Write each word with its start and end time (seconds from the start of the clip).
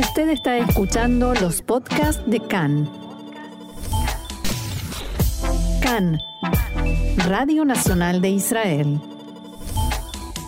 Usted 0.00 0.30
está 0.30 0.56
escuchando 0.56 1.34
los 1.34 1.60
podcasts 1.60 2.22
de 2.26 2.40
CAN. 2.40 2.90
CAN, 5.82 6.18
Radio 7.28 7.66
Nacional 7.66 8.22
de 8.22 8.30
Israel. 8.30 8.98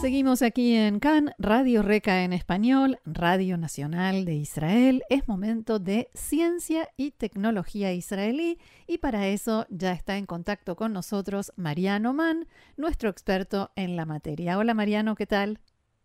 Seguimos 0.01 0.41
aquí 0.41 0.75
en 0.75 1.01
CAN, 1.01 1.35
Radio 1.39 1.83
Reca 1.83 2.25
en 2.25 2.33
español, 2.33 2.99
Radio 3.05 3.59
Nacional 3.59 4.25
de 4.25 4.37
Israel. 4.37 5.03
Es 5.11 5.29
momento 5.29 5.79
de 5.79 6.09
ciencia 6.15 6.89
y 6.97 7.11
tecnología 7.11 7.93
israelí 7.93 8.59
y 8.87 8.99
para 8.99 9.27
eso 9.27 9.67
ya 9.69 9.93
está 9.93 10.17
en 10.17 10.25
contacto 10.25 10.77
con 10.77 10.95
nosotros 10.95 11.53
Mariano 11.57 12.15
Mann, 12.15 12.49
nuestro 12.79 13.11
experto 13.11 13.71
en 13.77 13.97
la 13.97 14.07
materia. 14.07 14.57
Hola 14.57 14.73
Mariano, 14.73 15.15
¿qué 15.15 15.27
tal? 15.27 15.59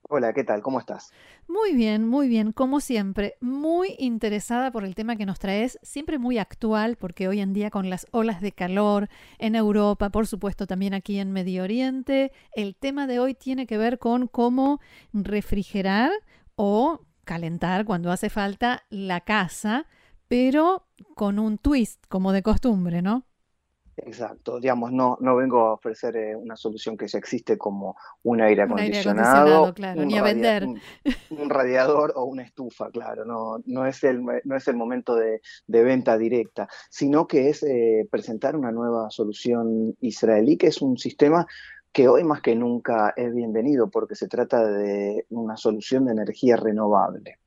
Hola, 0.09 0.31
¿qué 0.31 0.45
tal? 0.45 0.61
¿Cómo 0.61 0.79
estás? 0.79 1.11
Muy 1.49 1.75
bien, 1.75 2.07
muy 2.07 2.29
bien, 2.29 2.53
como 2.53 2.79
siempre, 2.79 3.35
muy 3.41 3.95
interesada 3.99 4.71
por 4.71 4.85
el 4.85 4.95
tema 4.95 5.17
que 5.17 5.25
nos 5.25 5.37
traes, 5.37 5.77
siempre 5.81 6.17
muy 6.17 6.37
actual, 6.37 6.95
porque 6.95 7.27
hoy 7.27 7.41
en 7.41 7.51
día 7.51 7.71
con 7.71 7.89
las 7.89 8.07
olas 8.11 8.39
de 8.39 8.53
calor 8.53 9.09
en 9.37 9.55
Europa, 9.55 10.09
por 10.09 10.25
supuesto 10.25 10.65
también 10.65 10.93
aquí 10.93 11.19
en 11.19 11.33
Medio 11.33 11.63
Oriente, 11.63 12.31
el 12.53 12.77
tema 12.77 13.05
de 13.05 13.19
hoy 13.19 13.33
tiene 13.33 13.67
que 13.67 13.77
ver 13.77 13.99
con 13.99 14.27
cómo 14.27 14.79
refrigerar 15.11 16.11
o 16.55 17.01
calentar 17.25 17.83
cuando 17.83 18.09
hace 18.09 18.29
falta 18.29 18.85
la 18.89 19.19
casa, 19.19 19.87
pero 20.29 20.87
con 21.15 21.37
un 21.37 21.57
twist, 21.57 22.05
como 22.07 22.31
de 22.31 22.43
costumbre, 22.43 23.01
¿no? 23.01 23.25
Exacto, 23.97 24.59
digamos, 24.59 24.91
no, 24.91 25.17
no 25.21 25.35
vengo 25.35 25.61
a 25.61 25.73
ofrecer 25.73 26.15
eh, 26.17 26.35
una 26.35 26.55
solución 26.55 26.95
que 26.95 27.07
ya 27.07 27.17
existe 27.17 27.57
como 27.57 27.97
un 28.23 28.41
aire 28.41 28.61
acondicionado, 28.61 29.73
claro, 29.73 30.05
ni 30.05 30.17
a 30.17 30.21
vender. 30.21 30.65
Un, 30.65 31.49
radiador 31.49 32.13
o 32.15 32.25
una 32.25 32.43
estufa, 32.43 32.91
claro, 32.91 33.25
no, 33.25 33.57
no, 33.65 33.87
es, 33.87 34.03
el, 34.03 34.21
no 34.21 34.55
es 34.55 34.67
el 34.67 34.75
momento 34.75 35.15
de, 35.15 35.41
venta 35.67 36.15
directa, 36.15 36.67
sino 36.91 37.27
que 37.27 37.49
es 37.49 37.63
eh, 37.63 38.07
presentar 38.11 38.55
una 38.55 38.71
nueva 38.71 39.09
solución 39.09 39.95
israelí, 39.99 40.57
que 40.57 40.67
es 40.67 40.79
un 40.81 40.99
sistema 40.99 41.47
que 41.91 42.07
hoy 42.07 42.23
más 42.23 42.41
que 42.41 42.55
nunca 42.55 43.15
es 43.17 43.33
bienvenido 43.33 43.89
porque 43.89 44.13
se 44.13 44.27
trata 44.27 44.63
de 44.63 45.25
una 45.29 45.57
solución 45.57 46.05
de 46.05 46.11
energía 46.11 46.55
renovable. 46.55 47.39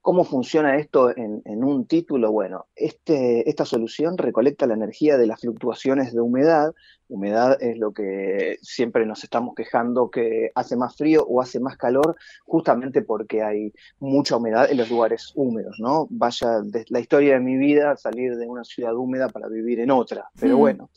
¿Cómo 0.00 0.24
funciona 0.24 0.76
esto 0.76 1.14
en, 1.14 1.42
un 1.64 1.86
título? 1.86 2.30
Bueno, 2.32 2.66
este, 2.74 3.48
esta 3.48 3.64
solución 3.64 4.16
recolecta 4.16 4.66
la 4.66 4.74
energía 4.74 5.18
de 5.18 5.26
las 5.26 5.40
fluctuaciones 5.40 6.14
de 6.14 6.20
humedad. 6.20 6.72
Humedad 7.08 7.60
es 7.60 7.78
lo 7.78 7.92
que 7.92 8.58
siempre 8.62 9.04
nos 9.06 9.24
estamos 9.24 9.54
quejando 9.54 10.10
que 10.10 10.50
hace 10.54 10.76
más 10.76 10.96
frío 10.96 11.24
o 11.24 11.42
hace 11.42 11.58
más 11.58 11.76
calor, 11.76 12.16
justamente 12.46 13.02
porque 13.02 13.42
hay 13.42 13.72
mucha 13.98 14.36
humedad 14.36 14.70
en 14.70 14.78
los 14.78 14.90
lugares 14.90 15.32
húmedos, 15.34 15.76
¿no? 15.78 16.06
Vaya, 16.10 16.60
de 16.62 16.84
la 16.88 17.00
historia 17.00 17.34
de 17.34 17.40
mi 17.40 17.56
vida, 17.56 17.96
salir 17.96 18.36
de 18.36 18.46
una 18.46 18.64
ciudad 18.64 18.94
húmeda 18.94 19.28
para 19.28 19.48
vivir 19.48 19.80
en 19.80 19.90
otra. 19.90 20.28
Pero 20.40 20.56
mm. 20.56 20.60
bueno, 20.60 20.90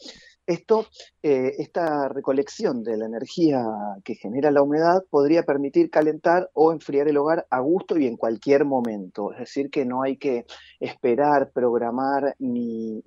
esto, 0.48 0.88
eh, 1.24 1.54
esta 1.60 2.10
recolección 2.10 2.84
de 2.84 2.98
la 2.98 3.06
energía 3.06 3.64
que 4.04 4.16
genera 4.16 4.52
la 4.52 4.62
humedad 4.62 5.04
podría 5.10 5.44
permitir 5.44 5.90
calentar 5.90 6.50
o 6.54 6.72
enfriar 6.72 7.08
el 7.08 7.18
hogar 7.18 7.48
a 7.50 7.60
gusto 7.60 7.98
y 7.98 8.08
en 8.08 8.18
cualquier 8.18 8.66
momento. 8.66 9.32
Es 9.34 9.40
decir, 9.40 9.70
que 9.70 9.86
no 9.86 10.02
hay 10.02 10.18
que 10.18 10.46
esperar, 10.80 11.52
programar 11.52 12.36
ni, 12.40 13.02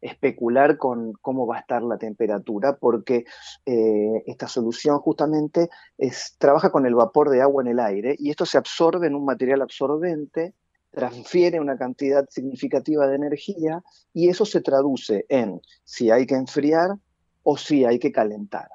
especular 0.00 0.76
con 0.76 1.12
cómo 1.20 1.46
va 1.46 1.56
a 1.56 1.60
estar 1.60 1.82
la 1.82 1.98
temperatura, 1.98 2.76
porque 2.76 3.24
eh, 3.66 4.22
esta 4.26 4.48
solución 4.48 4.98
justamente 4.98 5.68
es, 5.96 6.36
trabaja 6.38 6.70
con 6.70 6.86
el 6.86 6.94
vapor 6.94 7.30
de 7.30 7.42
agua 7.42 7.62
en 7.62 7.68
el 7.68 7.80
aire 7.80 8.14
y 8.18 8.30
esto 8.30 8.46
se 8.46 8.58
absorbe 8.58 9.06
en 9.06 9.14
un 9.14 9.24
material 9.24 9.62
absorbente 9.62 10.54
transfiere 10.90 11.60
una 11.60 11.76
cantidad 11.76 12.26
significativa 12.28 13.06
de 13.06 13.16
energía 13.16 13.82
y 14.12 14.28
eso 14.28 14.44
se 14.44 14.60
traduce 14.60 15.26
en 15.28 15.60
si 15.84 16.10
hay 16.10 16.26
que 16.26 16.34
enfriar 16.34 16.96
o 17.42 17.56
si 17.56 17.84
hay 17.84 17.98
que 17.98 18.12
calentar. 18.12 18.68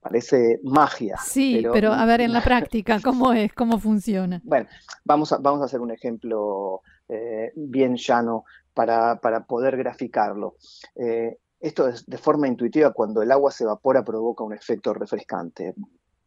Parece 0.00 0.60
magia. 0.62 1.16
Sí, 1.22 1.64
pero, 1.72 1.92
a 1.92 2.04
ver 2.06 2.20
en 2.20 2.32
la 2.32 2.40
práctica, 2.44 3.00
¿cómo 3.02 3.32
es? 3.32 3.52
¿Cómo 3.52 3.78
funciona? 3.78 4.40
Bueno, 4.44 4.68
vamos 5.04 5.32
a, 5.32 5.38
vamos 5.38 5.62
a 5.62 5.64
hacer 5.64 5.80
un 5.80 5.90
ejemplo 5.90 6.82
eh, 7.08 7.52
bien 7.56 7.96
llano 7.96 8.44
para, 8.74 9.20
para 9.20 9.44
poder 9.44 9.76
graficarlo. 9.76 10.56
Eh, 10.94 11.38
esto 11.60 11.88
es 11.88 12.06
de 12.06 12.18
forma 12.18 12.46
intuitiva, 12.46 12.92
cuando 12.92 13.22
el 13.22 13.32
agua 13.32 13.50
se 13.50 13.64
evapora 13.64 14.04
provoca 14.04 14.44
un 14.44 14.54
efecto 14.54 14.94
refrescante. 14.94 15.74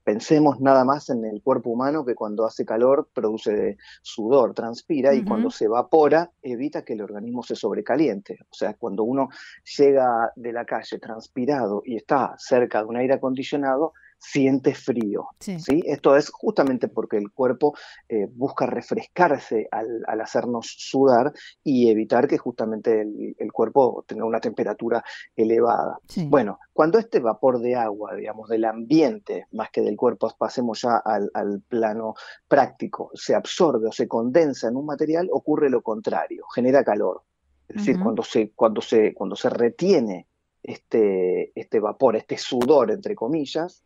Pensemos 0.03 0.59
nada 0.59 0.83
más 0.83 1.09
en 1.09 1.25
el 1.25 1.43
cuerpo 1.43 1.69
humano 1.69 2.03
que 2.03 2.15
cuando 2.15 2.45
hace 2.45 2.65
calor 2.65 3.09
produce 3.13 3.77
sudor, 4.01 4.53
transpira 4.53 5.13
y 5.13 5.23
cuando 5.23 5.51
se 5.51 5.65
evapora 5.65 6.31
evita 6.41 6.83
que 6.83 6.93
el 6.93 7.01
organismo 7.01 7.43
se 7.43 7.55
sobrecaliente. 7.55 8.39
O 8.49 8.53
sea, 8.53 8.73
cuando 8.73 9.03
uno 9.03 9.29
llega 9.77 10.31
de 10.35 10.53
la 10.53 10.65
calle 10.65 10.97
transpirado 10.97 11.83
y 11.85 11.97
está 11.97 12.33
cerca 12.37 12.79
de 12.79 12.85
un 12.85 12.97
aire 12.97 13.13
acondicionado, 13.13 13.93
siente 14.21 14.75
frío. 14.75 15.29
Sí. 15.39 15.57
Esto 15.85 16.15
es 16.15 16.29
justamente 16.29 16.87
porque 16.87 17.17
el 17.17 17.31
cuerpo 17.31 17.73
eh, 18.07 18.27
busca 18.31 18.67
refrescarse 18.67 19.67
al, 19.71 20.05
hacernos 20.21 20.75
sudar 20.77 21.33
y 21.63 21.89
evitar 21.89 22.27
que 22.27 22.37
justamente 22.37 23.01
el, 23.01 23.51
cuerpo 23.51 24.05
tenga 24.07 24.23
una 24.23 24.39
temperatura 24.39 25.03
elevada. 25.35 25.97
Bueno, 26.27 26.59
cuando 26.71 26.99
este 26.99 27.19
vapor 27.19 27.59
de 27.59 27.75
agua, 27.75 28.15
digamos, 28.15 28.47
del 28.47 28.65
ambiente, 28.65 29.47
más 29.53 29.71
que 29.71 29.81
del 29.81 29.97
cuerpo, 29.97 30.31
pasemos 30.37 30.81
ya 30.83 30.97
al, 30.97 31.61
plano 31.67 32.13
práctico, 32.47 33.11
se 33.15 33.33
absorbe 33.33 33.87
o 33.87 33.91
se 33.91 34.07
condensa 34.07 34.67
en 34.67 34.75
un 34.75 34.85
material, 34.85 35.29
ocurre 35.31 35.69
lo 35.69 35.81
contrario, 35.81 36.45
genera 36.53 36.83
calor. 36.83 37.23
Es 37.67 37.77
decir, 37.77 37.99
cuando, 38.01 38.21
se, 38.21 38.51
cuando, 38.51 38.81
se, 38.81 39.13
cuando 39.13 39.35
se 39.35 39.49
retiene 39.49 40.27
este, 40.61 41.57
este 41.59 41.79
vapor, 41.79 42.17
este 42.17 42.37
sudor, 42.37 42.91
entre 42.91 43.15
comillas, 43.15 43.83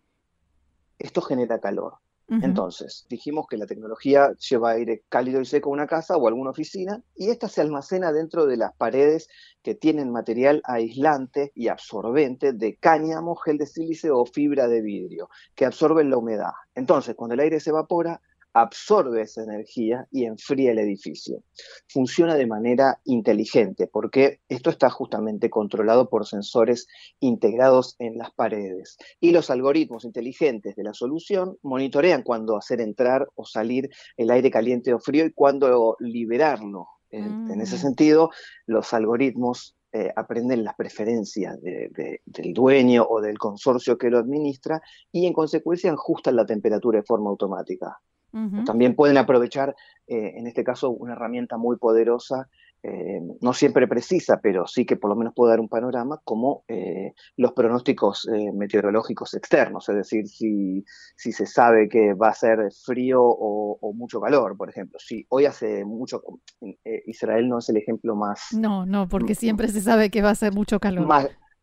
esto 1.00 1.22
genera 1.22 1.60
calor. 1.60 1.96
Entonces, 2.28 3.06
dijimos 3.08 3.46
que 3.48 3.58
la 3.58 3.68
tecnología 3.68 4.32
lleva 4.50 4.72
aire 4.72 5.04
cálido 5.10 5.42
y 5.42 5.46
seco 5.46 5.70
a 5.70 5.74
una 5.74 5.86
casa 5.86 6.18
o 6.18 6.28
alguna 6.28 6.50
oficina 6.50 7.04
y 7.16 7.30
esta 7.30 7.48
se 7.48 7.62
almacena 7.62 8.12
dentro 8.12 8.48
de 8.48 8.58
las 8.58 8.74
paredes 8.74 9.30
que 9.62 9.76
tienen 9.76 10.12
material 10.12 10.60
aislante 10.64 11.52
y 11.54 11.68
absorbente 11.68 12.54
de 12.54 12.78
cáñamo, 12.78 13.36
gel 13.36 13.60
de 13.60 13.68
sílice 13.68 14.10
o 14.10 14.26
fibra 14.26 14.68
de 14.68 14.82
vidrio 14.82 15.30
que 15.54 15.66
absorben 15.66 16.10
la 16.10 16.18
humedad. 16.18 16.54
Entonces, 16.74 17.14
cuando 17.16 17.36
el 17.36 17.42
aire 17.42 17.60
se 17.60 17.70
evapora, 17.70 18.20
absorbe 18.56 19.22
esa 19.22 19.44
energía 19.44 20.08
y 20.12 20.24
enfría 20.24 20.72
el 20.72 20.80
edificio. 20.80 21.44
Funciona 21.90 22.36
de 22.36 22.48
manera 22.48 23.02
inteligente 23.04 23.86
porque 23.86 24.40
esto 24.48 24.70
está 24.70 24.90
justamente 24.90 25.50
controlado 25.50 26.10
por 26.10 26.26
sensores 26.26 26.88
integrados 27.20 27.98
en 28.00 28.18
las 28.18 28.32
paredes. 28.32 28.98
Y 29.20 29.32
los 29.32 29.50
algoritmos 29.50 30.06
inteligentes 30.06 30.78
de 30.78 30.84
la 30.84 30.94
solución 30.94 31.58
monitorean 31.64 32.24
cuándo 32.24 32.56
hacer 32.56 32.80
entrar 32.80 33.28
o 33.36 33.46
salir 33.46 33.90
el 34.16 34.32
aire 34.32 34.50
caliente 34.50 34.94
o 34.94 35.00
frío 35.00 35.26
y 35.26 35.34
cuándo 35.34 35.98
liberarlo. 36.00 36.88
En, 37.12 37.62
ese 37.62 37.76
mm. 37.76 37.80
sentido, 37.80 38.30
los 38.66 38.94
algoritmos 38.94 39.76
eh, 39.92 40.12
aprenden 40.16 40.64
las 40.64 40.76
preferencias 40.76 41.62
del 41.62 42.54
dueño 42.54 43.06
o 43.10 43.20
del 43.20 43.38
consorcio 43.38 43.98
que 43.98 44.10
lo 44.10 44.18
administra 44.18 44.82
y 45.12 45.26
en 45.26 45.34
consecuencia 45.34 45.92
ajustan 45.92 46.38
la 46.38 46.46
temperatura 46.46 47.00
de 47.00 47.06
forma 47.06 47.30
automática. 47.30 48.00
También 48.66 48.96
pueden 48.96 49.18
aprovechar, 49.18 49.76
eh, 50.08 50.34
en 50.36 50.48
este 50.48 50.64
caso, 50.64 50.90
una 50.90 51.14
herramienta 51.14 51.58
muy 51.58 51.78
poderosa, 51.78 52.50
eh, 52.84 53.20
no 53.42 53.54
siempre 53.54 53.88
precisa, 53.88 54.40
pero 54.44 54.68
sí 54.68 54.86
que 54.86 54.96
por 54.96 55.10
lo 55.10 55.16
menos 55.16 55.34
puede 55.34 55.52
dar 55.52 55.60
un 55.60 55.70
panorama, 55.70 56.22
como 56.24 56.64
eh, 56.68 57.14
los 57.38 57.54
pronósticos 57.54 58.28
meteorológicos 58.54 59.34
externos, 59.34 59.90
es 59.90 59.96
decir, 59.96 60.28
si, 60.28 60.84
si, 61.16 61.32
se 61.32 61.48
sabe 61.48 61.90
que 61.90 62.14
va 62.14 62.30
a 62.30 62.34
ser 62.34 62.60
frío 62.86 63.24
o, 63.24 63.94
mucho 63.94 64.20
calor, 64.20 64.56
por 64.58 64.70
ejemplo. 64.70 65.00
Si 65.00 65.26
hoy 65.30 65.46
hace 65.46 65.86
mucho, 65.86 66.22
Israel 67.08 67.48
no 67.48 67.60
es 67.60 67.70
el 67.70 67.78
ejemplo 67.78 68.16
más... 68.16 68.50
No, 68.52 68.86
no, 68.86 69.08
porque 69.08 69.34
siempre 69.34 69.70
se 69.70 69.82
sabe 69.82 70.12
que 70.12 70.22
va 70.22 70.32
a 70.32 70.36
ser 70.36 70.54
mucho 70.54 70.80
calor 70.80 71.08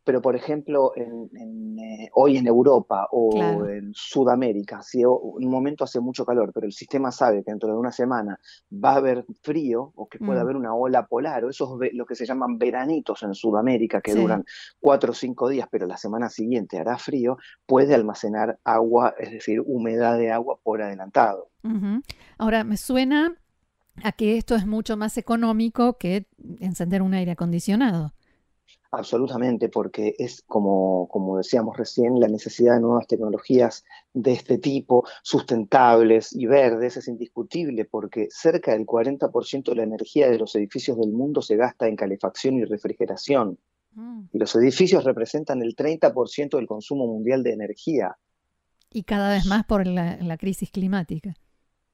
pero 0.04 0.20
por 0.20 0.36
ejemplo 0.36 0.92
en, 0.96 1.78
eh, 1.78 2.10
hoy 2.14 2.36
en 2.36 2.46
Europa 2.46 3.08
o 3.10 3.66
en 3.66 3.92
Sudamérica, 3.94 4.82
si 4.82 5.04
un 5.04 5.50
momento 5.50 5.84
hace 5.84 6.00
mucho 6.00 6.24
calor, 6.24 6.52
pero 6.52 6.66
el 6.66 6.72
sistema 6.72 7.12
sabe 7.12 7.44
que 7.44 7.50
dentro 7.50 7.72
de 7.72 7.78
una 7.78 7.92
semana 7.92 8.38
va 8.72 8.92
a 8.92 8.96
haber 8.96 9.24
frío 9.42 9.92
o 9.94 10.08
que 10.08 10.18
puede 10.18 10.38
mm. 10.38 10.42
haber 10.42 10.56
una 10.56 10.74
ola 10.74 11.06
polar, 11.06 11.44
o 11.44 11.50
esos 11.50 11.78
lo 11.92 12.06
que 12.06 12.14
se 12.14 12.26
llaman 12.26 12.58
veranitos 12.58 13.22
en 13.22 13.34
Sudamérica 13.34 14.00
que 14.00 14.14
duran 14.14 14.44
cuatro 14.80 15.12
o 15.12 15.14
cinco 15.14 15.48
días, 15.48 15.68
pero 15.70 15.86
la 15.86 15.96
semana 15.96 16.28
siguiente 16.28 16.78
hará 16.78 16.98
frío, 16.98 17.36
puede 17.66 17.94
almacenar 17.94 18.58
agua, 18.64 19.14
es 19.18 19.30
decir, 19.30 19.60
humedad 19.64 20.18
de 20.18 20.30
agua 20.30 20.58
por 20.62 20.82
adelantado. 20.82 21.48
Ahora, 22.38 22.64
me 22.64 22.76
suena 22.76 23.36
a 24.02 24.12
que 24.12 24.36
esto 24.36 24.54
es 24.54 24.66
mucho 24.66 24.96
más 24.96 25.16
económico 25.18 25.98
que 25.98 26.26
encender 26.60 27.02
un 27.02 27.14
aire 27.14 27.32
acondicionado. 27.32 28.12
Absolutamente, 28.94 29.70
porque 29.70 30.14
es 30.18 30.42
como, 30.46 31.08
como 31.08 31.38
decíamos 31.38 31.78
recién, 31.78 32.20
la 32.20 32.28
necesidad 32.28 32.74
de 32.74 32.82
nuevas 32.82 33.06
tecnologías 33.06 33.86
de 34.12 34.32
este 34.32 34.58
tipo, 34.58 35.08
sustentables 35.22 36.34
y 36.34 36.44
verdes, 36.44 36.98
es 36.98 37.08
indiscutible, 37.08 37.86
porque 37.86 38.28
cerca 38.30 38.72
del 38.72 38.84
40% 38.84 39.64
de 39.64 39.74
la 39.76 39.84
energía 39.84 40.28
de 40.28 40.38
los 40.38 40.54
edificios 40.56 40.98
del 40.98 41.10
mundo 41.10 41.40
se 41.40 41.56
gasta 41.56 41.88
en 41.88 41.96
calefacción 41.96 42.56
y 42.56 42.64
refrigeración. 42.64 43.58
Mm. 43.94 44.24
Y 44.30 44.38
los 44.38 44.54
edificios 44.56 45.04
representan 45.04 45.62
el 45.62 45.74
30% 45.74 46.58
del 46.58 46.66
consumo 46.66 47.06
mundial 47.06 47.42
de 47.42 47.54
energía. 47.54 48.18
Y 48.90 49.04
cada 49.04 49.30
vez 49.32 49.46
más 49.46 49.64
por 49.64 49.86
la 49.86 50.36
crisis 50.36 50.70
climática. 50.70 51.34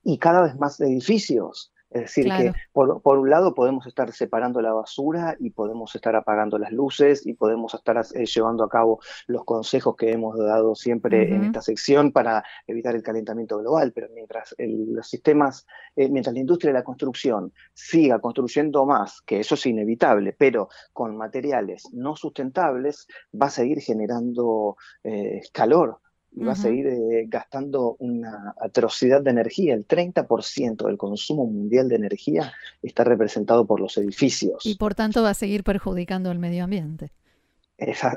Y 0.02 0.18
cada 0.18 0.42
vez 0.42 0.56
más 0.56 0.80
edificios. 0.80 1.72
Es 1.90 2.02
decir, 2.02 2.26
que 2.26 2.52
por, 2.72 3.00
un 3.02 3.30
lado 3.30 3.54
podemos 3.54 3.86
estar 3.86 4.12
separando 4.12 4.60
la 4.60 4.74
basura 4.74 5.36
y 5.40 5.50
podemos 5.50 5.94
estar 5.94 6.14
apagando 6.16 6.58
las 6.58 6.70
luces 6.70 7.26
y 7.26 7.32
podemos 7.32 7.72
estar 7.72 7.96
eh, 8.14 8.26
llevando 8.26 8.62
a 8.62 8.68
cabo 8.68 9.00
los 9.26 9.44
consejos 9.44 9.96
que 9.96 10.12
hemos 10.12 10.36
dado 10.38 10.74
siempre 10.74 11.34
en 11.34 11.44
esta 11.44 11.62
sección 11.62 12.12
para 12.12 12.44
evitar 12.66 12.94
el 12.94 13.02
calentamiento 13.02 13.58
global, 13.58 13.92
pero 13.94 14.08
mientras 14.14 14.54
los 14.58 15.08
sistemas, 15.08 15.66
eh, 15.96 16.10
mientras 16.10 16.34
la 16.34 16.40
industria 16.40 16.72
de 16.72 16.78
la 16.78 16.84
construcción 16.84 17.54
siga 17.72 18.20
construyendo 18.20 18.84
más, 18.84 19.22
que 19.22 19.40
eso 19.40 19.54
es 19.54 19.64
inevitable, 19.64 20.34
pero 20.36 20.68
con 20.92 21.16
materiales 21.16 21.88
no 21.92 22.16
sustentables, 22.16 23.06
va 23.40 23.46
a 23.46 23.50
seguir 23.50 23.80
generando 23.80 24.76
eh, 25.04 25.40
calor 25.52 26.00
y 26.32 26.44
va 26.44 26.52
a 26.52 26.56
seguir 26.56 26.86
eh, 26.86 27.24
gastando 27.26 27.96
una 27.98 28.54
atrocidad 28.60 29.22
de 29.22 29.30
energía. 29.30 29.74
El 29.74 29.86
30% 29.86 30.86
del 30.86 30.96
consumo 30.96 31.46
mundial 31.46 31.88
de 31.88 31.96
energía 31.96 32.52
está 32.82 33.04
representado 33.04 33.66
por 33.66 33.80
los 33.80 33.96
edificios. 33.96 34.64
Y 34.64 34.76
por 34.76 34.94
tanto 34.94 35.22
va 35.22 35.30
a 35.30 35.34
seguir 35.34 35.64
perjudicando 35.64 36.30
el 36.30 36.38
medio 36.38 36.64
ambiente. 36.64 37.10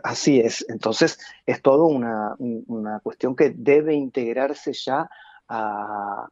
así 0.04 0.40
es. 0.40 0.66
Entonces 0.70 1.20
es 1.46 1.62
todo 1.62 1.86
una, 1.86 2.36
una 2.38 3.00
cuestión 3.00 3.36
que 3.36 3.50
debe 3.56 3.96
integrarse 3.96 4.74
ya 4.74 5.10
a, 5.54 6.30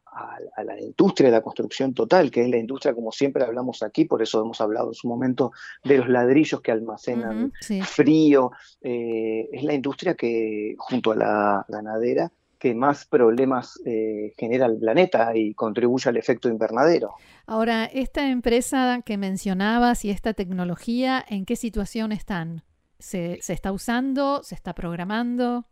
la 0.63 0.79
industria 0.79 1.29
de 1.29 1.35
la 1.35 1.41
construcción 1.41 1.93
total, 1.93 2.31
que 2.31 2.41
es 2.41 2.49
la 2.49 2.57
industria, 2.57 2.93
como 2.93 3.11
siempre 3.11 3.43
hablamos 3.43 3.83
aquí, 3.83 4.05
por 4.05 4.21
eso 4.21 4.41
hemos 4.41 4.61
hablado 4.61 4.89
en 4.89 4.93
su 4.93 5.07
momento 5.07 5.51
de 5.83 5.97
los 5.97 6.09
ladrillos 6.09 6.61
que 6.61 6.71
almacenan 6.71 7.51
frío, 7.83 8.51
eh, 8.81 9.49
es 9.51 9.63
la 9.63 9.73
industria 9.73 10.15
que, 10.15 10.75
junto 10.77 11.11
a 11.11 11.15
la 11.15 11.65
ganadera, 11.67 12.31
que 12.57 12.73
más 12.73 13.05
problemas 13.05 13.79
eh, 13.85 14.33
genera 14.37 14.65
el 14.65 14.77
planeta 14.77 15.35
y 15.35 15.53
contribuye 15.53 16.09
al 16.09 16.17
efecto 16.17 16.49
invernadero. 16.49 17.13
Ahora, 17.45 17.85
esta 17.85 18.29
empresa 18.29 19.01
que 19.05 19.17
mencionabas 19.17 20.03
y 20.03 20.09
esta 20.09 20.33
tecnología, 20.33 21.23
¿en 21.27 21.45
qué 21.45 21.55
situación 21.55 22.11
están? 22.11 22.63
¿Se, 22.99 23.39
se 23.41 23.53
está 23.53 23.71
usando? 23.71 24.43
¿Se 24.43 24.55
está 24.55 24.73
programando? 24.73 25.65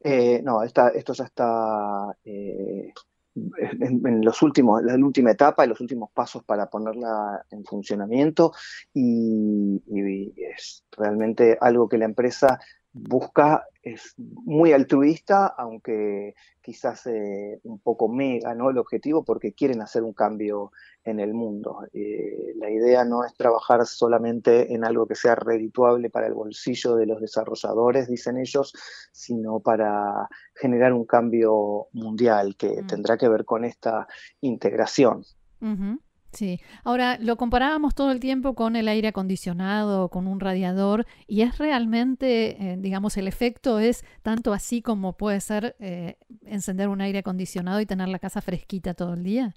Eh, 0.00 0.40
no, 0.44 0.62
esto 0.62 1.12
ya 1.12 1.24
está 1.24 2.16
eh, 2.24 2.92
en, 3.34 4.24
los 4.24 4.42
últimos, 4.42 4.82
la 4.82 4.94
última 4.94 5.32
etapa 5.32 5.64
y 5.64 5.68
los 5.68 5.80
últimos 5.80 6.10
pasos 6.12 6.44
para 6.44 6.68
ponerla 6.68 7.44
en 7.50 7.64
funcionamiento. 7.64 8.52
Y, 8.94 9.82
es 10.36 10.84
realmente 10.92 11.58
algo 11.60 11.88
que 11.88 11.98
la 11.98 12.04
empresa 12.04 12.58
busca, 13.00 13.66
es 13.82 14.14
muy 14.18 14.72
altruista, 14.72 15.46
aunque 15.46 16.34
quizás 16.60 17.06
eh, 17.06 17.60
un 17.64 17.78
poco 17.78 18.08
mega, 18.08 18.54
¿no? 18.54 18.70
El 18.70 18.78
objetivo, 18.78 19.24
porque 19.24 19.52
quieren 19.52 19.80
hacer 19.80 20.02
un 20.02 20.12
cambio 20.12 20.72
en 21.04 21.20
el 21.20 21.32
mundo. 21.34 21.86
Eh, 21.92 22.52
la 22.56 22.70
idea 22.70 23.04
no 23.04 23.24
es 23.24 23.34
trabajar 23.34 23.86
solamente 23.86 24.74
en 24.74 24.84
algo 24.84 25.06
que 25.06 25.14
sea 25.14 25.34
redituable 25.34 26.10
para 26.10 26.26
el 26.26 26.34
bolsillo 26.34 26.96
de 26.96 27.06
los 27.06 27.20
desarrolladores, 27.20 28.08
dicen 28.08 28.36
ellos, 28.36 28.72
sino 29.12 29.60
para 29.60 30.28
generar 30.54 30.92
un 30.92 31.06
cambio 31.06 31.88
mundial 31.92 32.56
que 32.56 32.82
mm. 32.82 32.86
tendrá 32.86 33.16
que 33.16 33.28
ver 33.28 33.44
con 33.44 33.64
esta 33.64 34.06
integración. 34.40 35.24
Sí, 36.32 36.60
ahora 36.84 37.16
lo 37.18 37.36
comparábamos 37.36 37.94
todo 37.94 38.10
el 38.12 38.20
tiempo 38.20 38.54
con 38.54 38.76
el 38.76 38.86
aire 38.88 39.08
acondicionado, 39.08 40.10
con 40.10 40.26
un 40.26 40.40
radiador, 40.40 41.06
y 41.26 41.40
es 41.40 41.58
realmente, 41.58 42.72
eh, 42.72 42.76
digamos, 42.78 43.16
el 43.16 43.26
efecto 43.26 43.78
es 43.78 44.04
tanto 44.22 44.52
así 44.52 44.82
como 44.82 45.16
puede 45.16 45.40
ser 45.40 45.74
eh, 45.80 46.18
encender 46.44 46.88
un 46.88 47.00
aire 47.00 47.20
acondicionado 47.20 47.80
y 47.80 47.86
tener 47.86 48.08
la 48.08 48.18
casa 48.18 48.42
fresquita 48.42 48.94
todo 48.94 49.14
el 49.14 49.22
día. 49.22 49.54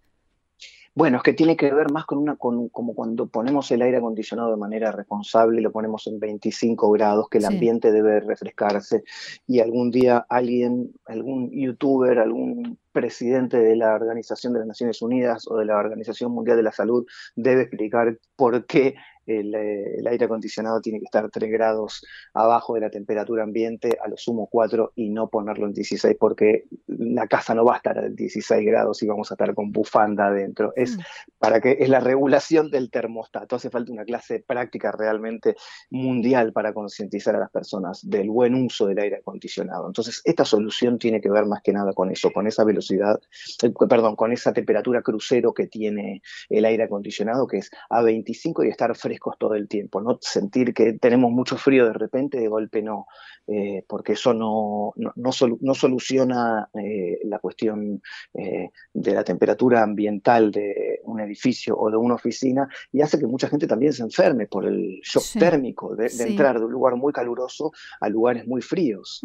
Bueno, 0.93 1.17
es 1.17 1.23
que 1.23 1.31
tiene 1.31 1.55
que 1.55 1.73
ver 1.73 1.89
más 1.89 2.05
con 2.05 2.17
una, 2.17 2.35
con, 2.35 2.67
como 2.67 2.93
cuando 2.93 3.27
ponemos 3.27 3.71
el 3.71 3.81
aire 3.81 3.97
acondicionado 3.97 4.51
de 4.51 4.57
manera 4.57 4.91
responsable, 4.91 5.61
lo 5.61 5.71
ponemos 5.71 6.05
en 6.07 6.19
25 6.19 6.91
grados, 6.91 7.29
que 7.29 7.37
el 7.37 7.45
ambiente 7.45 7.93
debe 7.93 8.19
refrescarse 8.19 9.03
y 9.47 9.61
algún 9.61 9.89
día 9.89 10.25
alguien, 10.27 10.91
algún 11.05 11.49
youtuber, 11.51 12.19
algún 12.19 12.77
presidente 12.91 13.57
de 13.57 13.77
la 13.77 13.93
Organización 13.93 14.51
de 14.51 14.59
las 14.59 14.67
Naciones 14.67 15.01
Unidas 15.01 15.47
o 15.47 15.55
de 15.57 15.65
la 15.65 15.77
Organización 15.77 16.33
Mundial 16.33 16.57
de 16.57 16.63
la 16.63 16.73
Salud 16.73 17.05
debe 17.37 17.61
explicar 17.61 18.19
por 18.35 18.65
qué 18.65 18.95
eh, 19.39 19.95
el, 19.99 20.07
aire 20.07 20.25
acondicionado 20.25 20.81
tiene 20.81 20.99
que 20.99 21.05
estar 21.05 21.29
3 21.29 21.51
grados 21.51 22.05
abajo 22.33 22.75
de 22.75 22.81
la 22.81 22.89
temperatura 22.89 23.43
ambiente, 23.43 23.97
a 24.03 24.07
lo 24.07 24.17
sumo 24.17 24.47
4, 24.47 24.93
y 24.95 25.09
no 25.09 25.29
ponerlo 25.29 25.65
en 25.65 25.73
16, 25.73 26.15
porque 26.19 26.65
la 26.87 27.27
casa 27.27 27.53
no 27.53 27.65
va 27.65 27.75
a 27.75 27.77
estar 27.77 27.97
a 27.97 28.09
16 28.09 28.65
grados 28.65 29.01
y 29.03 29.07
vamos 29.07 29.31
a 29.31 29.35
estar 29.35 29.53
con 29.53 29.71
bufanda 29.71 30.27
adentro. 30.27 30.73
Es 30.75 30.97
mm. 30.97 31.01
para 31.39 31.61
que 31.61 31.77
es 31.79 31.89
la 31.89 31.99
regulación 31.99 32.69
del 32.69 32.89
termostato. 32.89 33.55
Hace 33.55 33.69
falta 33.69 33.91
una 33.91 34.05
clase 34.05 34.43
práctica 34.45 34.91
realmente 34.91 35.55
mundial 35.89 36.53
para 36.53 36.73
concientizar 36.73 37.35
a 37.35 37.39
las 37.39 37.51
personas 37.51 38.07
del 38.07 38.29
buen 38.29 38.55
uso 38.55 38.87
del 38.87 38.99
aire 38.99 39.17
acondicionado. 39.17 39.87
Entonces, 39.87 40.21
esta 40.25 40.45
solución 40.45 40.97
tiene 40.97 41.21
que 41.21 41.29
ver 41.29 41.45
más 41.45 41.61
que 41.61 41.73
nada 41.73 41.93
con 41.93 42.11
eso, 42.11 42.31
con 42.31 42.47
esa 42.47 42.63
velocidad, 42.63 43.19
eh, 43.63 43.71
perdón, 43.87 44.15
con 44.15 44.31
esa 44.31 44.53
temperatura 44.53 45.01
crucero 45.01 45.53
que 45.53 45.67
tiene 45.67 46.21
el 46.49 46.65
aire 46.65 46.83
acondicionado, 46.83 47.47
que 47.47 47.57
es 47.57 47.71
a 47.89 48.01
25 48.01 48.63
y 48.63 48.69
estar 48.69 48.95
fresco 48.95 49.20
todo 49.37 49.55
el 49.55 49.67
tiempo, 49.67 50.01
no 50.01 50.17
sentir 50.21 50.73
que 50.73 50.93
tenemos 50.93 51.31
mucho 51.31 51.57
frío 51.57 51.85
de 51.85 51.93
repente, 51.93 52.39
de 52.39 52.47
golpe 52.47 52.81
no, 52.81 53.07
eh, 53.47 53.83
porque 53.87 54.13
eso 54.13 54.33
no, 54.33 54.93
no, 54.95 55.73
soluciona 55.73 56.69
eh, 56.73 57.19
la 57.23 57.39
cuestión 57.39 58.01
eh, 58.33 58.69
de 58.93 59.13
la 59.13 59.23
temperatura 59.23 59.83
ambiental 59.83 60.51
de 60.51 60.99
un 61.03 61.19
edificio 61.19 61.77
o 61.77 61.89
de 61.89 61.97
una 61.97 62.15
oficina 62.15 62.67
y 62.91 63.01
hace 63.01 63.19
que 63.19 63.27
mucha 63.27 63.47
gente 63.47 63.67
también 63.67 63.93
se 63.93 64.03
enferme 64.03 64.47
por 64.47 64.65
el 64.65 65.01
shock 65.03 65.39
térmico 65.39 65.95
de, 65.95 66.07
entrar 66.07 66.59
de 66.59 66.65
un 66.65 66.71
lugar 66.71 66.95
muy 66.95 67.13
caluroso 67.13 67.71
a 67.99 68.09
lugares 68.09 68.47
muy 68.47 68.61
fríos. 68.61 69.21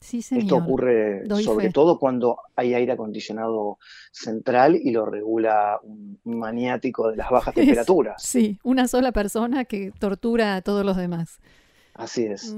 Esto 0.00 0.56
ocurre 0.56 1.24
sobre 1.42 1.70
todo 1.70 1.98
cuando 1.98 2.38
hay 2.56 2.72
aire 2.72 2.92
acondicionado 2.92 3.78
central 4.10 4.74
y 4.76 4.92
lo 4.92 5.04
regula 5.04 5.78
un 5.82 6.18
maniático 6.24 7.10
de 7.10 7.16
las 7.16 7.30
bajas 7.30 7.54
temperaturas. 7.54 8.22
Sí, 8.22 8.58
una 8.64 8.88
sola 8.88 9.12
persona 9.12 9.66
que 9.66 9.92
tortura 9.98 10.56
a 10.56 10.62
todos 10.62 10.86
los 10.86 10.96
demás. 10.96 11.38
Así 11.94 12.24
es. 12.24 12.56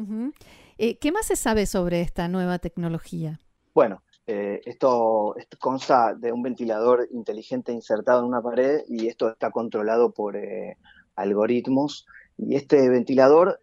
Eh, 0.79 0.99
¿Qué 0.99 1.11
más 1.11 1.27
se 1.27 1.37
sabe 1.37 1.67
sobre 1.67 2.01
esta 2.01 2.29
nueva 2.29 2.61
tecnología? 2.61 3.41
Bueno, 3.75 4.05
eh, 4.29 4.61
esto, 4.65 5.35
consta 5.59 6.15
de 6.15 6.31
un 6.31 6.43
ventilador 6.43 7.09
inteligente 7.11 7.73
insertado 7.73 8.21
en 8.21 8.27
una 8.27 8.41
pared 8.41 8.83
y 8.89 9.09
esto 9.09 9.29
está 9.29 9.51
controlado 9.51 10.13
por 10.13 10.37
eh, 10.37 10.77
algoritmos. 11.17 12.07
Y 12.39 12.55
este 12.55 12.89
ventilador 12.89 13.61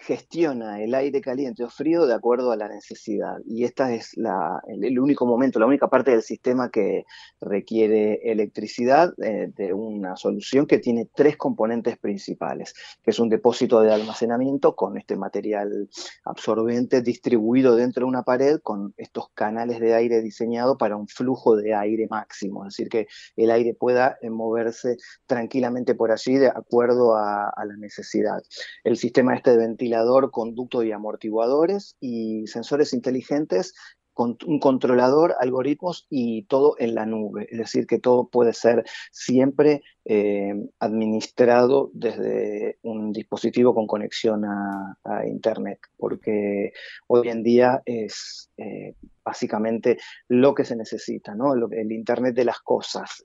gestiona 0.00 0.82
el 0.82 0.94
aire 0.94 1.20
caliente 1.20 1.62
o 1.62 1.68
frío 1.68 2.06
de 2.06 2.14
acuerdo 2.14 2.52
a 2.52 2.56
la 2.56 2.68
necesidad. 2.68 3.36
Y 3.46 3.64
esta 3.64 3.92
es 3.92 4.16
la, 4.16 4.60
el, 4.66 4.98
único 4.98 5.26
momento, 5.26 5.58
la 5.58 5.66
única 5.66 5.88
parte 5.88 6.12
del 6.12 6.22
sistema 6.22 6.70
que 6.70 7.04
requiere 7.40 8.20
electricidad 8.24 9.12
eh, 9.22 9.52
de 9.54 9.72
una 9.74 10.16
solución 10.16 10.66
que 10.66 10.78
tiene 10.78 11.06
tres 11.14 11.36
componentes 11.36 11.98
principales, 11.98 12.74
que 13.02 13.10
es 13.10 13.18
un 13.18 13.28
depósito 13.28 13.80
de 13.82 13.92
almacenamiento 13.92 14.74
con 14.74 14.96
este 14.96 15.16
material 15.16 15.88
absorbente 16.24 17.02
distribuido 17.02 17.76
dentro 17.76 18.04
de 18.06 18.08
una 18.08 18.22
pared 18.22 18.58
con 18.62 18.94
estos 18.96 19.28
canales 19.34 19.80
de 19.80 19.94
aire 19.94 20.22
diseñado 20.22 20.78
para 20.78 20.96
un 20.96 21.08
flujo 21.08 21.56
de 21.56 21.74
aire 21.74 22.06
máximo, 22.08 22.64
es 22.64 22.74
decir, 22.74 22.88
que 22.88 23.06
el 23.36 23.50
aire 23.50 23.74
pueda 23.74 24.16
eh, 24.22 24.30
moverse 24.30 24.96
tranquilamente 25.26 25.94
por 25.94 26.10
allí 26.10 26.38
de 26.38 26.48
acuerdo 26.48 27.16
a, 27.16 27.50
a 27.50 27.64
la 27.66 27.76
necesidad. 27.76 28.42
El 28.82 28.96
sistema 28.96 29.34
este 29.34 29.50
de 29.50 29.58
ventilación 29.58 29.89
conducto 30.30 30.82
y 30.82 30.92
amortiguadores 30.92 31.96
y 32.00 32.46
sensores 32.46 32.92
inteligentes 32.92 33.74
con 34.20 34.36
un 34.46 34.58
controlador, 34.58 35.34
algoritmos 35.40 36.06
y 36.10 36.42
todo 36.42 36.74
en 36.78 36.94
la 36.94 37.06
nube. 37.06 37.46
Es 37.50 37.58
decir, 37.58 37.86
que 37.86 37.98
todo 37.98 38.28
puede 38.28 38.52
ser 38.52 38.84
siempre 39.12 39.82
eh, 40.04 40.52
administrado 40.78 41.90
desde 41.94 42.78
un 42.82 43.12
dispositivo 43.12 43.74
con 43.74 43.86
conexión 43.86 44.44
a, 44.44 44.96
Internet, 45.26 45.78
porque 45.96 46.72
hoy 47.06 47.28
en 47.28 47.42
día 47.42 47.82
es 47.84 48.50
eh, 48.56 48.94
básicamente 49.24 49.98
lo 50.28 50.54
que 50.54 50.64
se 50.64 50.76
necesita, 50.76 51.34
¿no? 51.34 51.54
el 51.54 51.92
Internet 51.92 52.34
de 52.34 52.44
las 52.44 52.60
cosas, 52.60 53.22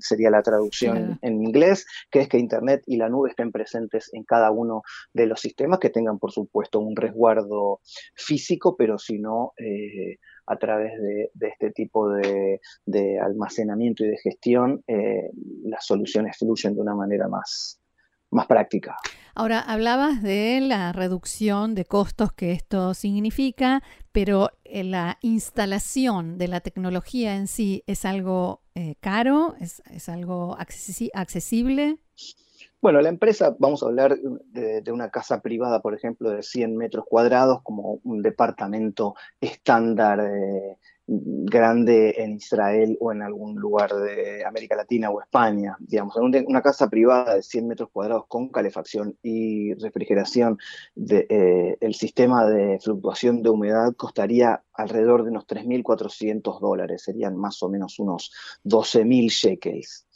sería 0.00 0.30
la 0.30 0.42
traducción 0.42 1.18
en 1.22 1.42
inglés, 1.42 1.86
que 2.10 2.20
es 2.20 2.28
que 2.28 2.38
Internet 2.38 2.82
y 2.86 2.96
la 2.96 3.08
nube 3.08 3.30
estén 3.30 3.52
presentes 3.52 4.10
en 4.12 4.24
cada 4.24 4.50
uno 4.50 4.82
de 5.12 5.26
los 5.26 5.40
sistemas, 5.40 5.78
que 5.78 5.90
tengan, 5.90 6.18
por 6.18 6.32
supuesto, 6.32 6.80
un 6.80 6.96
resguardo 6.96 7.80
físico, 8.14 8.76
pero 8.76 8.98
si 8.98 9.18
no... 9.18 9.52
Eh, 9.58 10.18
a 10.50 10.56
través 10.56 10.92
de, 11.02 11.30
este 11.46 11.70
tipo 11.72 12.10
de, 12.10 12.58
almacenamiento 13.20 14.04
y 14.04 14.08
de 14.08 14.16
gestión, 14.16 14.82
eh, 14.86 15.30
las 15.64 15.84
soluciones 15.84 16.38
fluyen 16.38 16.74
de 16.74 16.80
una 16.80 16.94
manera 16.94 17.28
más, 17.28 17.78
más 18.30 18.46
práctica. 18.46 18.96
Ahora, 19.40 19.60
hablabas 19.60 20.20
de 20.20 20.60
la 20.60 20.92
reducción 20.92 21.76
de 21.76 21.84
costos 21.84 22.32
que 22.32 22.50
esto 22.50 22.92
significa, 22.92 23.84
pero 24.10 24.50
eh, 24.64 24.82
la 24.82 25.16
instalación 25.22 26.38
de 26.38 26.48
la 26.48 26.60
tecnología 26.60 27.36
en 27.36 27.46
sí 27.46 27.84
es 27.86 28.04
algo 28.04 28.62
eh, 28.74 28.96
caro, 28.98 29.54
es, 29.60 29.80
es 29.92 30.08
algo 30.08 30.56
accesible. 30.58 31.98
Bueno, 32.80 33.00
la 33.00 33.10
empresa, 33.10 33.54
vamos 33.60 33.84
a 33.84 33.86
hablar 33.86 34.18
de, 34.18 34.82
una 34.90 35.10
casa 35.10 35.40
privada, 35.40 35.82
por 35.82 35.94
ejemplo, 35.94 36.30
de 36.30 36.42
100 36.42 36.76
metros 36.76 37.04
cuadrados, 37.08 37.62
como 37.62 38.00
un 38.02 38.22
departamento 38.22 39.14
estándar 39.40 40.18
eh, 40.18 40.78
grande 41.08 42.14
en 42.18 42.34
Israel 42.34 42.96
o 43.00 43.12
en 43.12 43.22
algún 43.22 43.56
lugar 43.56 43.94
de 43.94 44.44
América 44.44 44.76
Latina 44.76 45.10
o 45.10 45.20
España. 45.22 45.74
Digamos, 45.80 46.14
una 46.16 46.60
casa 46.60 46.90
privada 46.90 47.36
de 47.36 47.42
100 47.42 47.66
metros 47.66 47.88
cuadrados 47.90 48.26
con 48.28 48.50
calefacción 48.50 49.16
y 49.22 49.72
refrigeración, 49.74 50.58
de, 50.94 51.26
eh, 51.30 51.78
el 51.80 51.94
sistema 51.94 52.44
de 52.46 52.78
fluctuación 52.80 53.42
de 53.42 53.48
humedad 53.48 53.94
costaría 53.96 54.62
alrededor 54.78 55.24
de 55.24 55.30
unos 55.30 55.46
3.400 55.46 56.60
dólares, 56.60 57.02
serían 57.02 57.36
más 57.36 57.62
o 57.62 57.68
menos 57.68 57.98
unos 57.98 58.32
12.000 58.64 59.28
shekels. 59.28 60.06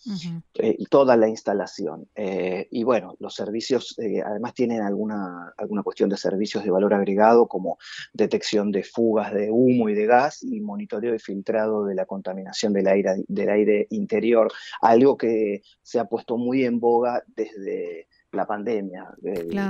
Eh, 0.55 0.79
toda 0.89 1.17
la 1.17 1.29
instalación. 1.29 2.09
Eh, 2.15 2.69
y 2.71 2.85
bueno, 2.85 3.15
los 3.19 3.35
servicios 3.35 3.97
eh, 3.99 4.21
además 4.25 4.55
tienen 4.55 4.83
alguna, 4.83 5.53
alguna 5.57 5.83
cuestión 5.83 6.11
de 6.11 6.17
servicios 6.17 6.65
de 6.65 6.71
valor 6.71 6.95
agregado 6.95 7.47
como 7.47 7.79
detección 8.13 8.73
de 8.73 8.83
fugas 8.83 9.33
de 9.33 9.51
humo 9.51 9.89
y 9.89 9.95
de 9.95 10.07
gas 10.07 10.43
y 10.43 10.61
monitoreo 10.61 11.15
y 11.15 11.19
filtrado 11.19 11.85
de 11.85 11.95
la 11.95 12.07
contaminación 12.07 12.73
del 12.73 12.89
aire, 12.89 13.25
del 13.29 13.49
aire 13.49 13.87
interior, 13.91 14.53
algo 14.81 15.17
que 15.17 15.63
se 15.83 16.01
ha 16.01 16.05
puesto 16.07 16.37
muy 16.37 16.65
en 16.65 16.81
boga 16.81 17.23
desde 17.27 18.09
la 18.33 18.47
pandemia, 18.47 19.15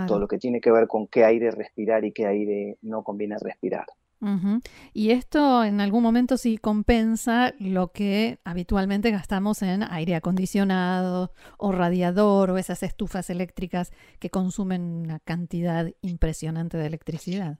todo 0.06 0.20
lo 0.20 0.28
que 0.28 0.38
tiene 0.38 0.60
que 0.60 0.70
ver 0.70 0.86
con 0.86 1.08
qué 1.08 1.24
aire 1.24 1.50
respirar 1.50 2.04
y 2.04 2.12
qué 2.12 2.26
aire 2.26 2.78
no 2.82 3.02
conviene 3.02 3.36
respirar. 3.38 3.86
Y 4.92 5.10
esto 5.10 5.64
en 5.64 5.80
algún 5.80 6.02
momento 6.02 6.36
sí 6.36 6.56
compensa 6.56 7.54
lo 7.58 7.90
que 7.92 8.38
habitualmente 8.44 9.10
gastamos 9.10 9.62
en 9.62 9.82
aire 9.82 10.14
acondicionado 10.14 11.32
o 11.58 11.72
radiador 11.72 12.50
o 12.50 12.58
esas 12.58 12.82
estufas 12.82 13.30
eléctricas 13.30 13.90
que 14.20 14.30
consumen 14.30 14.82
una 14.82 15.18
cantidad 15.18 15.88
impresionante 16.02 16.78
de 16.78 16.86
electricidad. 16.86 17.58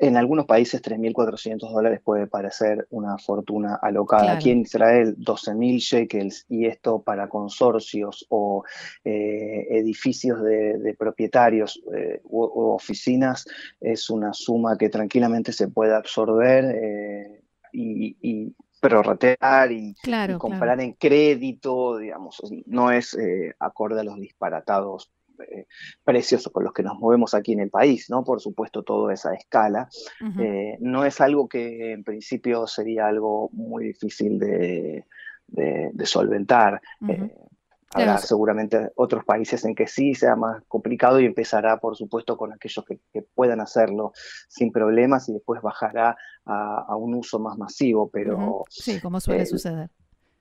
En 0.00 0.16
algunos 0.16 0.46
países 0.46 0.80
3.400 0.80 1.70
dólares 1.70 2.00
puede 2.02 2.26
parecer 2.26 2.86
una 2.88 3.18
fortuna 3.18 3.74
alocada. 3.74 4.32
Aquí 4.32 4.50
en 4.50 4.60
Israel 4.60 5.14
12.000 5.18 5.78
shekels. 5.78 6.46
Y 6.48 6.64
esto 6.64 7.02
para 7.02 7.28
consorcios 7.28 8.24
o 8.30 8.64
eh, 9.04 9.66
edificios 9.70 10.42
de, 10.42 10.96
propietarios 10.98 11.82
eh, 11.94 12.20
u, 12.24 12.40
oficinas 12.72 13.46
es 13.78 14.08
una 14.08 14.32
suma 14.32 14.78
que 14.78 14.88
tranquilamente 14.88 15.52
se 15.52 15.68
puede 15.68 15.94
absorber 15.94 16.64
eh, 16.82 17.42
y, 17.72 18.54
prorratear 18.80 19.70
y, 19.72 19.94
comprar 20.38 20.80
en 20.80 20.94
crédito, 20.94 21.98
digamos, 21.98 22.40
no 22.64 22.90
es 22.90 23.14
acorde 23.58 24.00
a 24.00 24.04
los 24.04 24.16
disparatados 24.16 25.12
eh, 25.40 25.66
precios 26.04 26.48
con 26.52 26.64
los 26.64 26.72
que 26.72 26.82
nos 26.82 26.98
movemos 26.98 27.34
aquí 27.34 27.52
en 27.52 27.60
el 27.60 27.70
país, 27.70 28.10
¿no? 28.10 28.24
Por 28.24 28.40
supuesto, 28.40 28.82
todo 28.82 29.10
esa 29.10 29.34
escala. 29.34 29.88
Eh, 30.38 30.76
no 30.80 31.04
es 31.04 31.20
algo 31.20 31.48
que 31.48 31.92
en 31.92 32.04
principio 32.04 32.66
sería 32.66 33.06
algo 33.06 33.50
muy 33.52 33.84
difícil 33.84 34.38
de, 34.38 35.04
solventar. 36.04 36.80
Eh, 37.08 37.34
habrá 37.92 38.18
seguramente 38.18 38.90
otros 38.94 39.24
países 39.24 39.64
en 39.64 39.74
que 39.74 39.86
sí 39.86 40.14
sea 40.14 40.36
más 40.36 40.62
complicado 40.68 41.20
y 41.20 41.26
empezará, 41.26 41.78
por 41.78 41.96
supuesto, 41.96 42.36
con 42.36 42.52
aquellos 42.52 42.84
que, 42.84 43.22
puedan 43.34 43.60
hacerlo 43.60 44.12
sin 44.48 44.70
problemas 44.70 45.28
y 45.28 45.32
después 45.32 45.60
bajará 45.62 46.16
a, 46.44 46.96
un 46.96 47.14
uso 47.14 47.38
más 47.38 47.56
masivo, 47.58 48.08
pero... 48.10 48.64
Sí, 48.68 49.00
como 49.00 49.20
suele 49.20 49.46
suceder. 49.46 49.90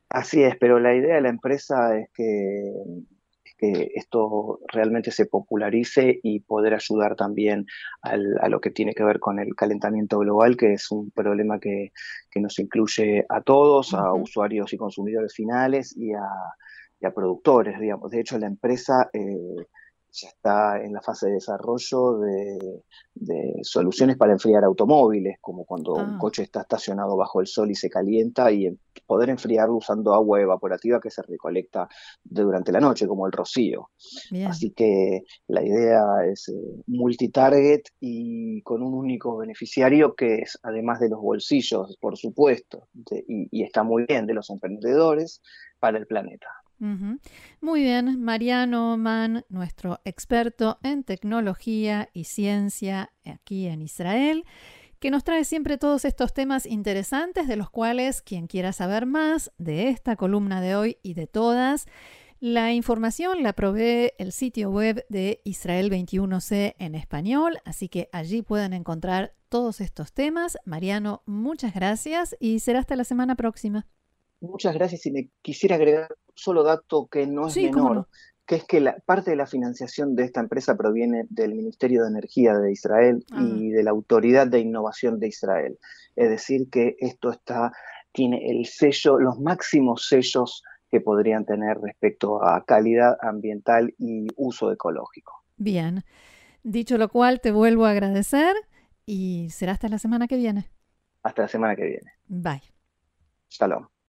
Así 0.09 0.41
es, 0.41 0.55
pero 0.59 0.79
la 0.79 0.95
idea 0.95 1.15
de 1.15 1.21
la 1.21 1.29
empresa 1.29 1.95
es 1.97 2.09
que 2.13 2.73
que 3.59 3.91
esto 3.93 4.61
realmente 4.71 5.11
se 5.11 5.25
popularice 5.25 6.19
y 6.23 6.39
poder 6.39 6.73
ayudar 6.73 7.17
también 7.17 7.65
a 8.01 8.47
lo 8.47 8.61
que 8.61 8.71
tiene 8.71 8.93
que 8.93 9.03
ver 9.03 9.19
con 9.19 9.37
el 9.37 9.53
calentamiento 9.53 10.19
global, 10.19 10.55
que 10.55 10.73
es 10.73 10.89
un 10.91 11.11
problema 11.11 11.59
que, 11.59 11.91
nos 12.35 12.57
incluye 12.59 13.25
a 13.27 13.41
todos, 13.41 13.93
a 13.93 14.13
usuarios 14.13 14.71
y 14.71 14.77
consumidores 14.77 15.33
finales 15.33 15.95
y 15.97 16.13
a, 16.13 17.11
productores, 17.13 17.79
digamos. 17.79 18.09
De 18.11 18.21
hecho, 18.21 18.39
la 18.39 18.47
empresa... 18.47 19.09
Eh, 19.13 19.65
ya 20.11 20.27
está 20.29 20.81
en 20.83 20.93
la 20.93 21.01
fase 21.01 21.27
de 21.27 21.33
desarrollo 21.33 22.19
de, 22.19 22.83
soluciones 23.63 24.15
para 24.15 24.31
enfriar 24.31 24.63
automóviles, 24.63 25.37
como 25.41 25.65
cuando 25.65 25.93
un 25.93 26.15
ah. 26.15 26.17
coche 26.19 26.43
está 26.43 26.61
estacionado 26.61 27.17
bajo 27.17 27.41
el 27.41 27.47
sol 27.47 27.69
y 27.69 27.75
se 27.75 27.89
calienta 27.89 28.49
y 28.51 28.77
poder 29.05 29.29
enfriarlo 29.29 29.75
usando 29.75 30.13
agua 30.13 30.39
evaporativa 30.39 31.01
que 31.01 31.11
se 31.11 31.21
recolecta 31.21 31.89
durante 32.23 32.71
la 32.71 32.79
noche, 32.79 33.07
como 33.07 33.25
el 33.25 33.33
rocío. 33.33 33.89
Así 34.47 34.71
que 34.71 35.23
la 35.47 35.63
idea 35.63 36.01
es 36.31 36.47
eh, 36.47 36.83
multitarget 36.87 37.89
y 37.99 38.61
con 38.61 38.81
un 38.81 38.93
único 38.93 39.37
beneficiario 39.37 40.15
que 40.15 40.35
es, 40.35 40.57
además 40.63 40.99
de 40.99 41.09
los 41.09 41.19
bolsillos, 41.19 41.97
por 41.99 42.17
supuesto, 42.17 42.87
y 43.27 43.63
está 43.63 43.83
muy 43.83 44.05
bien, 44.07 44.25
de 44.25 44.33
los 44.33 44.49
emprendedores 44.49 45.41
para 45.79 45.97
el 45.97 46.07
planeta. 46.07 46.47
Muy 47.61 47.81
bien, 47.81 48.21
Mariano 48.23 48.97
Mann, 48.97 49.45
nuestro 49.49 49.99
experto 50.05 50.79
en 50.83 51.03
tecnología 51.03 52.09
y 52.13 52.23
ciencia 52.23 53.11
aquí 53.25 53.67
en 53.67 53.81
Israel, 53.81 54.45
que 54.99 55.11
nos 55.11 55.23
trae 55.23 55.43
siempre 55.43 55.77
todos 55.77 56.05
estos 56.05 56.33
temas 56.33 56.65
interesantes 56.65 57.47
de 57.47 57.55
los 57.55 57.69
cuales 57.69 58.21
quien 58.21 58.47
quiera 58.47 58.73
saber 58.73 59.05
más 59.05 59.51
de 59.57 59.89
esta 59.89 60.15
columna 60.15 60.61
de 60.61 60.75
hoy 60.75 60.97
y 61.03 61.13
de 61.13 61.27
todas, 61.27 61.87
la 62.41 62.71
información 62.71 63.43
la 63.43 63.51
provee 63.51 64.13
el 64.17 64.31
sitio 64.31 64.69
web 64.69 65.05
de 65.09 65.41
Israel 65.43 65.91
21C 65.91 66.75
en 66.79 66.95
español, 66.95 67.57
así 67.65 67.89
que 67.89 68.07
allí 68.13 68.41
pueden 68.41 68.71
encontrar 68.71 69.33
todos 69.49 69.81
estos 69.81 70.13
temas. 70.13 70.57
Mariano, 70.63 71.21
muchas 71.25 71.73
gracias 71.73 72.37
y 72.39 72.59
será 72.59 72.79
hasta 72.79 72.95
la 72.95 73.03
semana 73.03 73.35
próxima. 73.35 73.87
Muchas 74.39 74.73
gracias 74.73 75.05
y 75.05 75.11
me 75.11 75.29
quisiera 75.41 75.75
agregar 75.75 76.07
solo 76.39 76.63
dato 76.63 77.07
que 77.07 77.27
no 77.27 77.47
es 77.47 77.57
menor, 77.57 78.07
que 78.45 78.55
es 78.55 78.63
que 78.63 78.79
la, 78.79 78.97
parte 79.05 79.31
de 79.31 79.37
la 79.37 79.45
financiación 79.45 80.15
de 80.15 80.23
esta 80.23 80.39
empresa 80.39 80.75
proviene 80.75 81.25
del 81.29 81.53
Ministerio 81.53 82.03
de 82.03 82.09
Energía 82.09 82.57
de 82.57 82.71
Israel 82.71 83.23
y 83.31 83.73
ah. 83.73 83.77
de 83.77 83.83
la 83.83 83.91
Autoridad 83.91 84.47
de 84.47 84.59
Innovación 84.59 85.19
de 85.19 85.27
Israel. 85.27 85.77
Es 86.15 86.29
decir, 86.29 86.69
que 86.71 86.95
esto 86.99 87.31
está, 87.31 87.71
tiene 88.11 88.49
el 88.49 88.65
sello, 88.65 89.19
los 89.19 89.39
máximos 89.39 90.07
sellos 90.07 90.63
que 90.89 91.01
podrían 91.01 91.45
tener 91.45 91.77
respecto 91.79 92.43
a 92.43 92.65
calidad 92.65 93.17
ambiental 93.21 93.93
y 93.99 94.27
uso 94.35 94.71
ecológico. 94.71 95.43
Bien, 95.57 96.03
dicho 96.63 96.97
lo 96.97 97.09
cual, 97.09 97.41
te 97.41 97.51
vuelvo 97.51 97.85
a 97.85 97.91
agradecer 97.91 98.55
y 99.05 99.49
será 99.51 99.73
hasta 99.73 99.89
la 99.89 99.99
semana 99.99 100.27
que 100.27 100.37
viene. 100.37 100.69
Hasta 101.21 101.43
la 101.43 101.47
semana 101.47 101.75
que 101.75 101.85
viene. 101.85 102.11
Bye. 102.27 102.63
Shalom. 103.49 103.98